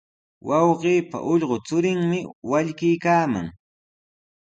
[0.47, 2.19] Wawqiipa ullqu churinmi
[2.49, 3.47] wallkiykaaman.